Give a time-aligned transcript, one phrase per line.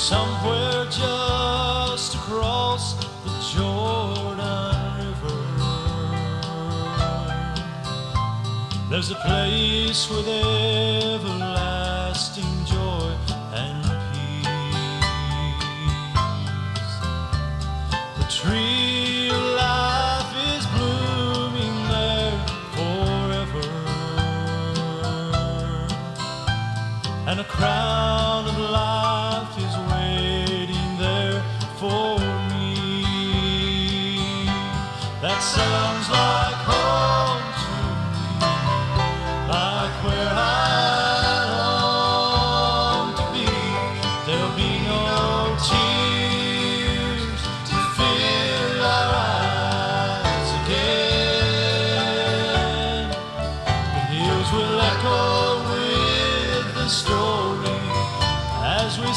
[0.00, 5.40] somewhere just across the Jordan River.
[8.88, 10.26] There's a place with
[11.06, 11.44] everlasting
[12.64, 13.14] joy
[13.52, 14.46] and peace.
[18.16, 22.40] The tree of life is blooming there
[22.74, 23.66] forever,
[27.28, 28.19] and a crown.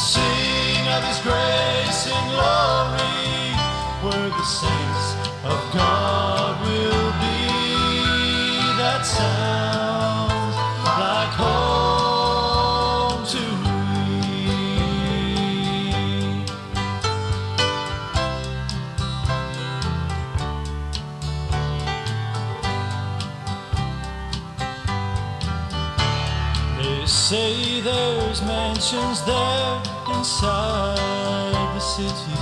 [0.03, 3.55] Sing of His grace and glory,
[4.03, 5.07] where the saints
[5.45, 5.82] of God
[27.03, 29.81] They say there's mansions there
[30.15, 32.39] inside the city.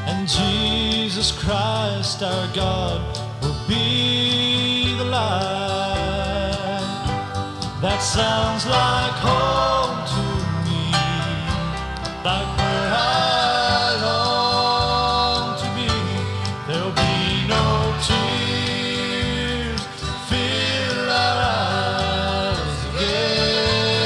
[0.07, 3.20] And Jesus Christ, our God,
[7.81, 10.21] That sounds like home to
[10.69, 10.93] me,
[12.23, 15.89] like where I long to be.
[16.67, 17.65] There'll be no
[18.05, 19.81] tears
[20.29, 21.41] fill our
[22.53, 23.97] eyes again.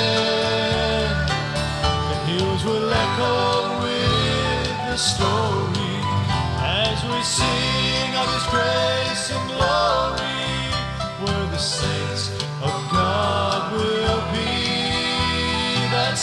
[2.08, 3.36] The hills will echo
[3.84, 6.00] with the story
[6.64, 8.95] as we sing of His grace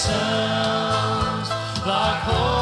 [0.02, 1.48] sounds
[1.86, 2.61] like home.